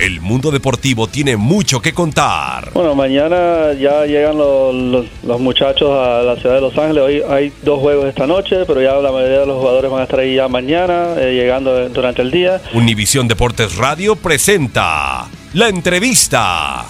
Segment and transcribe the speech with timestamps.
[0.00, 2.72] El mundo deportivo tiene mucho que contar.
[2.72, 7.02] Bueno, mañana ya llegan los, los, los, muchachos a la ciudad de Los Ángeles.
[7.02, 10.04] Hoy hay dos juegos esta noche, pero ya la mayoría de los jugadores van a
[10.04, 12.62] estar ahí ya mañana, eh, llegando durante el día.
[12.72, 16.86] Univisión Deportes Radio presenta la entrevista.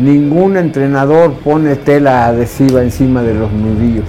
[0.00, 4.06] Ningún entrenador pone tela adhesiva encima de los nudillos.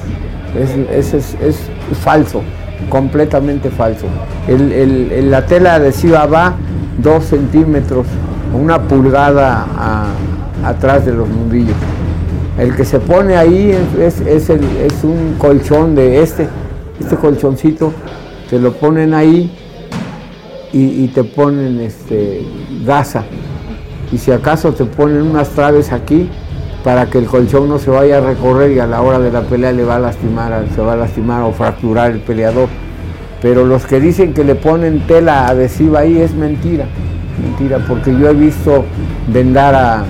[0.60, 2.42] Es, es, es, es falso,
[2.90, 4.06] completamente falso.
[4.48, 6.56] El, el, la tela adhesiva va
[6.98, 8.06] dos centímetros,
[8.54, 9.66] una pulgada
[10.64, 11.76] atrás de los nudillos.
[12.58, 16.48] El que se pone ahí es, es, un colchón de este,
[17.00, 17.92] este colchoncito,
[18.50, 19.52] te lo ponen ahí
[20.72, 22.46] y, y te ponen este,
[22.86, 23.26] gasa
[24.12, 26.30] y si acaso te ponen unas traves aquí
[26.86, 29.42] para que el colchón no se vaya a recorrer y a la hora de la
[29.42, 32.70] pelea le va a lastimar, se va a lastimar o fracturar el peleador.
[33.42, 36.86] Pero los que dicen que le ponen tela adhesiva ahí es mentira,
[37.42, 38.86] mentira, porque yo he visto
[39.28, 40.06] vendar a,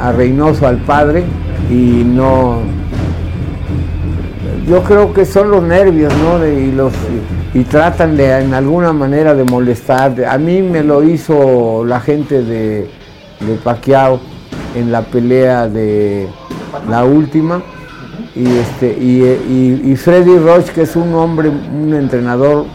[0.00, 1.22] a, Reynoso al padre
[1.70, 2.58] y no,
[4.68, 6.40] yo creo que son los nervios, ¿no?
[6.40, 6.92] De, y, los,
[7.54, 10.24] y, y, tratan de en alguna manera de molestar.
[10.24, 12.88] A mí me lo hizo la gente de,
[13.40, 14.18] de Paquiao
[14.76, 16.28] en la pelea de
[16.88, 17.62] la última.
[18.34, 22.66] Y, este, y, Freddy Roach, que es un hombre, un entrenador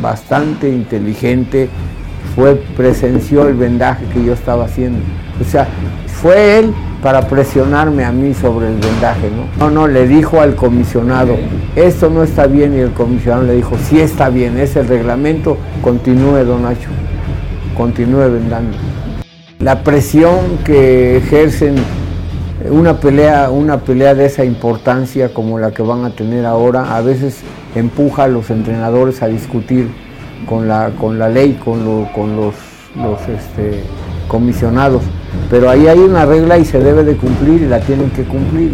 [0.00, 1.68] bastante inteligente,
[2.34, 4.98] fue, presenció el vendaje que yo estaba haciendo.
[5.40, 5.68] O sea,
[6.06, 9.30] fue él para presionarme a mí sobre el vendaje.
[9.58, 11.36] No, no, le dijo al comisionado,
[11.76, 15.56] esto no está bien, y el comisionado le dijo, sí está bien, es el reglamento,
[15.82, 16.88] continúe, don Nacho,
[17.76, 18.76] continúe vendando.
[19.60, 21.76] La presión que ejercen
[22.70, 27.00] una pelea, una pelea de esa importancia como la que van a tener ahora, a
[27.02, 27.40] veces
[27.74, 29.88] empuja a los entrenadores a discutir
[30.48, 32.54] con la, con la ley, con, con los,
[33.28, 33.82] este,
[34.28, 35.02] comisionados
[35.50, 38.72] pero ahí hay una regla y se debe de cumplir y la tienen que cumplir.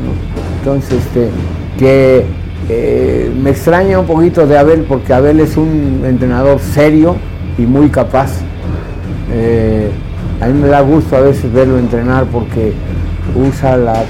[0.59, 1.31] Entonces, este,
[1.79, 2.25] que
[2.69, 7.17] eh, me extraña un poquito de Abel porque Abel es un entrenador serio
[7.59, 8.31] y muy capaz.
[9.33, 9.91] Eh,
[10.41, 12.73] a mí me da gusto a veces verlo entrenar porque
[13.35, 14.05] usa la,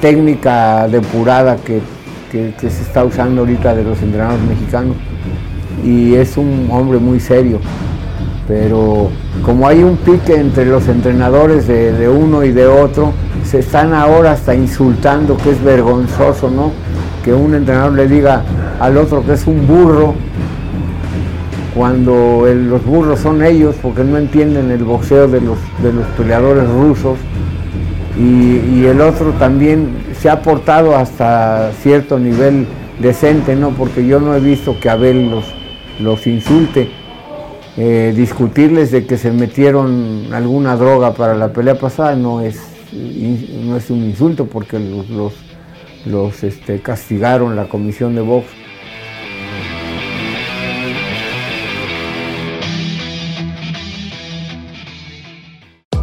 [0.00, 1.80] técnica depurada que,
[2.30, 4.96] que, que se está usando ahorita de los entrenadores mexicanos
[5.84, 7.60] y es un hombre muy serio
[8.48, 9.10] pero
[9.44, 13.12] como hay un pique entre los entrenadores de, de, uno y de otro,
[13.44, 16.70] se están ahora hasta insultando, que es vergonzoso, ¿no?
[17.24, 18.42] Que un entrenador le diga
[18.78, 20.14] al otro que es un burro,
[21.76, 26.66] cuando los burros son ellos, porque no entienden el boxeo de los, de los peleadores
[26.68, 27.18] rusos,
[28.18, 32.66] y, y, el otro también se ha portado hasta cierto nivel
[32.98, 33.72] decente, ¿no?
[33.72, 35.44] Porque yo no he visto que Abel los,
[36.00, 36.88] los insulte.
[37.78, 42.58] Eh, discutirles de que se metieron alguna droga para la pelea pasada no es,
[42.90, 45.34] no es un insulto porque los, los,
[46.06, 48.46] los este, castigaron la comisión de box.